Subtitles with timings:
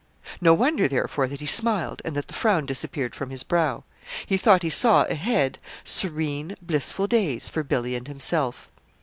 [0.41, 3.83] No wonder, therefore, that he smiled, and that the frown disappeared from his brow.
[4.25, 8.67] He thought he saw, ahead, serene, blissful days for Billy and himself.